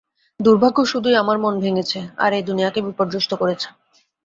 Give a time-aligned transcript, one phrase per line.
[0.39, 3.67] দুর্ভাগ্য শুধুই আমার মন ভেঙ্গেছে আর এই দুনিয়াকে বিপর্যস্ত করেছে।